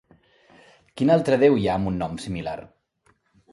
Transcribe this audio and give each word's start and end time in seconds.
Quin 1.01 1.11
altre 1.17 1.39
déu 1.45 1.59
hi 1.59 1.69
ha 1.69 1.77
amb 1.81 1.93
un 1.93 2.01
nom 2.05 2.19
similar? 2.27 2.57